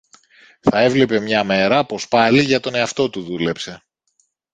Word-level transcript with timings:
θα 0.61 0.79
έβλεπε 0.79 1.19
μια 1.19 1.43
μέρα 1.43 1.85
πως 1.85 2.07
πάλι 2.07 2.41
για 2.43 2.59
τον 2.59 2.75
εαυτό 2.75 3.09
του 3.09 3.23
δούλεψε 3.23 3.83